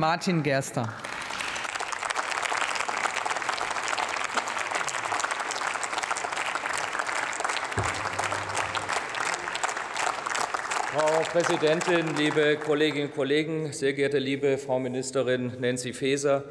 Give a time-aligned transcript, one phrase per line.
[0.00, 0.88] Martin Gerster.
[10.94, 16.44] Frau Präsidentin, liebe Kolleginnen und Kollegen, sehr geehrte liebe Frau Ministerin Nancy Faeser!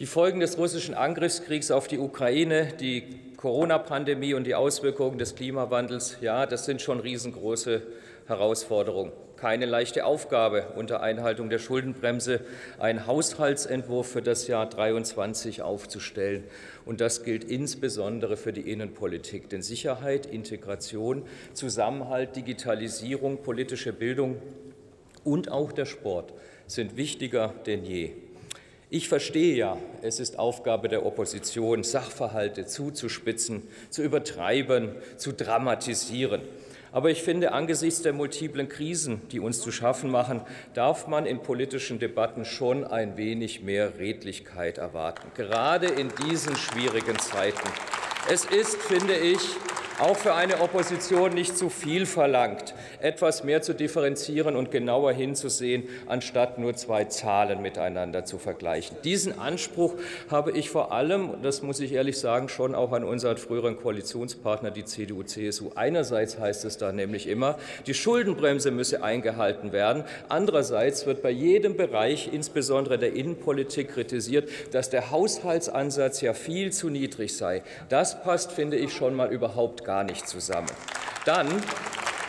[0.00, 6.16] Die Folgen des russischen Angriffskriegs auf die Ukraine, die Corona-Pandemie und die Auswirkungen des Klimawandels,
[6.20, 7.82] ja, das sind schon riesengroße
[8.30, 9.12] Herausforderungen.
[9.36, 12.40] Keine leichte Aufgabe, unter Einhaltung der Schuldenbremse
[12.78, 16.44] einen Haushaltsentwurf für das Jahr 2023 aufzustellen.
[16.86, 19.50] Und das gilt insbesondere für die Innenpolitik.
[19.50, 24.40] Denn Sicherheit, Integration, Zusammenhalt, Digitalisierung, politische Bildung
[25.24, 26.32] und auch der Sport
[26.66, 28.12] sind wichtiger denn je.
[28.92, 36.40] Ich verstehe ja, es ist Aufgabe der Opposition, Sachverhalte zuzuspitzen, zu übertreiben, zu dramatisieren.
[36.92, 40.40] Aber ich finde, angesichts der multiplen Krisen, die uns zu schaffen machen,
[40.74, 47.18] darf man in politischen Debatten schon ein wenig mehr Redlichkeit erwarten, gerade in diesen schwierigen
[47.18, 47.68] Zeiten.
[48.28, 49.38] Es ist, finde ich,
[50.00, 55.84] auch für eine Opposition nicht zu viel verlangt, etwas mehr zu differenzieren und genauer hinzusehen,
[56.06, 58.96] anstatt nur zwei Zahlen miteinander zu vergleichen.
[59.04, 59.94] Diesen Anspruch
[60.30, 64.70] habe ich vor allem, das muss ich ehrlich sagen, schon auch an unseren früheren Koalitionspartner,
[64.70, 65.72] die CDU, CSU.
[65.74, 70.04] Einerseits heißt es da nämlich immer, die Schuldenbremse müsse eingehalten werden.
[70.28, 76.88] Andererseits wird bei jedem Bereich, insbesondere der Innenpolitik, kritisiert, dass der Haushaltsansatz ja viel zu
[76.88, 77.62] niedrig sei.
[77.88, 80.70] Das passt, finde ich, schon mal überhaupt gar nicht zusammen.
[81.24, 81.62] Dann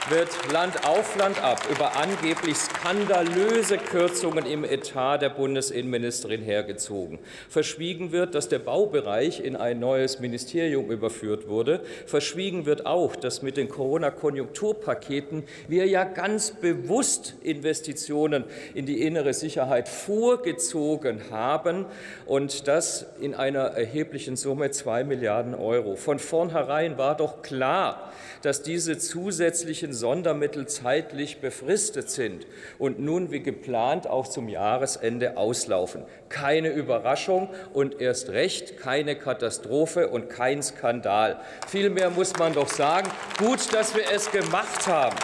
[0.09, 7.19] wird Land auf Land ab über angeblich skandalöse Kürzungen im Etat der Bundesinnenministerin hergezogen.
[7.49, 11.81] Verschwiegen wird, dass der Baubereich in ein neues Ministerium überführt wurde.
[12.07, 19.33] Verschwiegen wird auch, dass mit den Corona-Konjunkturpaketen wir ja ganz bewusst Investitionen in die innere
[19.33, 21.85] Sicherheit vorgezogen haben
[22.25, 25.95] und das in einer erheblichen Summe zwei Milliarden Euro.
[25.95, 32.45] Von vornherein war doch klar, dass diese zusätzlichen Sondermittel zeitlich befristet sind
[32.77, 36.03] und nun wie geplant auch zum Jahresende auslaufen.
[36.29, 41.39] Keine Überraschung und erst recht keine Katastrophe und kein Skandal.
[41.67, 45.15] Vielmehr muss man doch sagen, gut, dass wir es gemacht haben.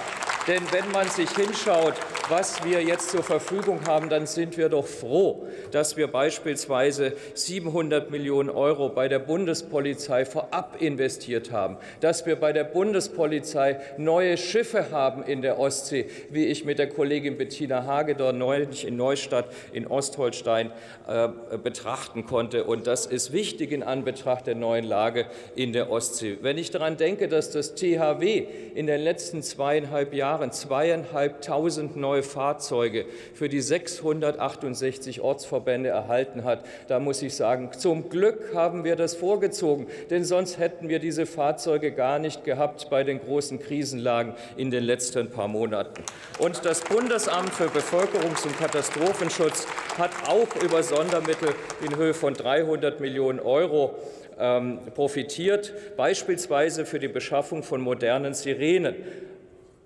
[0.47, 1.95] Denn wenn man sich hinschaut,
[2.29, 8.11] was wir jetzt zur Verfügung haben, dann sind wir doch froh, dass wir beispielsweise 700
[8.11, 14.91] Millionen Euro bei der Bundespolizei vorab investiert haben, dass wir bei der Bundespolizei neue Schiffe
[14.91, 19.87] haben in der Ostsee, wie ich mit der Kollegin Bettina Hagedorn neulich in Neustadt in
[19.87, 20.71] Ostholstein
[21.07, 22.65] äh, betrachten konnte.
[22.65, 26.37] Und das ist wichtig in Anbetracht der neuen Lage in der Ostsee.
[26.41, 28.45] Wenn ich daran denke, dass das THW
[28.75, 36.65] in den letzten zweieinhalb Jahren zweieinhalbtausend neue Fahrzeuge für die 668 Ortsverbände erhalten hat.
[36.87, 41.25] Da muss ich sagen, zum Glück haben wir das vorgezogen, denn sonst hätten wir diese
[41.25, 46.03] Fahrzeuge gar nicht gehabt bei den großen Krisenlagen in den letzten paar Monaten.
[46.39, 49.67] Und das Bundesamt für Bevölkerungs- und Katastrophenschutz
[49.97, 51.49] hat auch über Sondermittel
[51.85, 53.95] in Höhe von 300 Millionen Euro
[54.39, 58.95] ähm, profitiert, beispielsweise für die Beschaffung von modernen Sirenen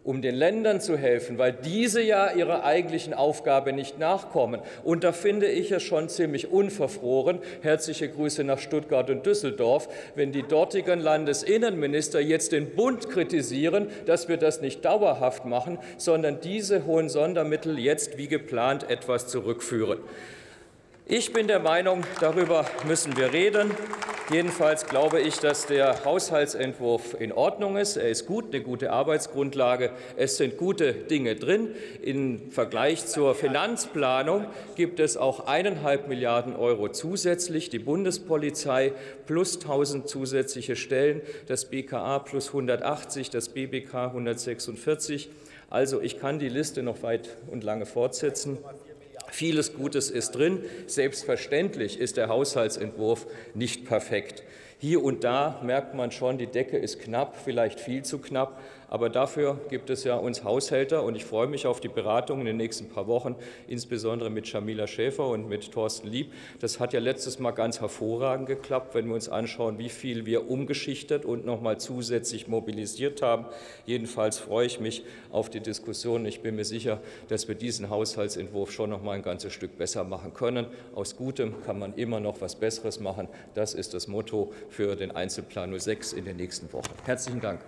[0.03, 4.61] um den Ländern zu helfen, weil diese ja ihrer eigentlichen Aufgabe nicht nachkommen.
[4.83, 7.39] Und da finde ich es schon ziemlich unverfroren.
[7.61, 14.27] Herzliche Grüße nach Stuttgart und Düsseldorf, wenn die dortigen Landesinnenminister jetzt den Bund kritisieren, dass
[14.27, 19.99] wir das nicht dauerhaft machen, sondern diese hohen Sondermittel jetzt wie geplant etwas zurückführen.
[21.05, 23.71] Ich bin der Meinung, darüber müssen wir reden.
[24.31, 27.97] Jedenfalls glaube ich, dass der Haushaltsentwurf in Ordnung ist.
[27.97, 29.91] Er ist gut, eine gute Arbeitsgrundlage.
[30.15, 31.75] Es sind gute Dinge drin.
[32.01, 34.45] Im Vergleich zur Finanzplanung
[34.77, 37.69] gibt es auch eineinhalb Milliarden Euro zusätzlich.
[37.71, 38.93] Die Bundespolizei
[39.25, 45.29] plus 1000 zusätzliche Stellen, das BKA plus 180, das BBK 146.
[45.69, 48.59] Also ich kann die Liste noch weit und lange fortsetzen.
[49.31, 50.59] Vieles Gutes ist drin.
[50.87, 54.43] Selbstverständlich ist der Haushaltsentwurf nicht perfekt.
[54.81, 58.59] Hier und da merkt man schon, die Decke ist knapp, vielleicht viel zu knapp.
[58.87, 62.47] Aber dafür gibt es ja uns Haushälter und ich freue mich auf die Beratungen in
[62.47, 63.37] den nächsten paar Wochen,
[63.67, 66.33] insbesondere mit Jamila Schäfer und mit Thorsten Lieb.
[66.59, 70.49] Das hat ja letztes Mal ganz hervorragend geklappt, wenn wir uns anschauen, wie viel wir
[70.49, 73.45] umgeschichtet und noch mal zusätzlich mobilisiert haben.
[73.85, 76.25] Jedenfalls freue ich mich auf die Diskussion.
[76.25, 76.99] Ich bin mir sicher,
[77.29, 80.65] dass wir diesen Haushaltsentwurf schon noch mal ein ganzes Stück besser machen können.
[80.95, 83.29] Aus Gutem kann man immer noch was Besseres machen.
[83.53, 86.89] Das ist das Motto für den Einzelplan 06 in der nächsten Woche.
[87.05, 87.59] Herzlichen Dank.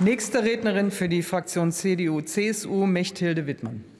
[0.00, 3.93] Nächste Rednerin für die Fraktion CDU-CSU, Mechthilde Wittmann.